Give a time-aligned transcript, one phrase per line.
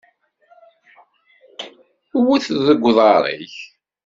[2.19, 3.55] Wwet deg uḍar-ik!